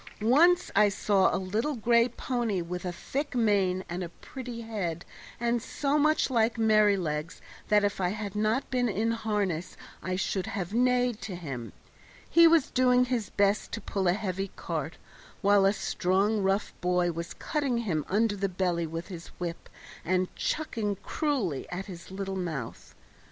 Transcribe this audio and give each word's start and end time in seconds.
Once 0.23 0.71
I 0.75 0.89
saw 0.89 1.29
a 1.31 1.37
little 1.37 1.75
gray 1.75 2.09
pony 2.09 2.59
with 2.59 2.85
a 2.85 2.91
thick 2.91 3.35
mane 3.35 3.83
and 3.87 4.03
a 4.03 4.09
pretty 4.09 4.61
head, 4.61 5.05
and 5.39 5.61
so 5.61 5.99
much 5.99 6.31
like 6.31 6.57
Merrylegs 6.57 7.39
that 7.67 7.83
if 7.83 8.01
I 8.01 8.09
had 8.09 8.35
not 8.35 8.67
been 8.71 8.89
in 8.89 9.11
harness 9.11 9.77
I 10.01 10.15
should 10.15 10.47
have 10.47 10.73
neighed 10.73 11.21
to 11.21 11.35
him. 11.35 11.71
He 12.27 12.47
was 12.47 12.71
doing 12.71 13.05
his 13.05 13.29
best 13.29 13.71
to 13.73 13.79
pull 13.81 14.07
a 14.07 14.13
heavy 14.13 14.49
cart, 14.55 14.97
while 15.43 15.65
a 15.67 15.71
strong 15.73 16.41
rough 16.41 16.73
boy 16.81 17.11
was 17.11 17.35
cutting 17.35 17.77
him 17.85 18.03
under 18.09 18.35
the 18.35 18.49
belly 18.49 18.87
with 18.87 19.09
his 19.09 19.27
whip 19.37 19.69
and 20.03 20.35
chucking 20.35 20.95
cruelly 21.03 21.69
at 21.69 21.85
his 21.85 22.09
little 22.09 22.35
mouth. 22.35 22.95